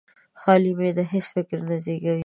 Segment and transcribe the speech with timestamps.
[0.41, 2.19] خالي معده هېڅ فکر نه زېږوي.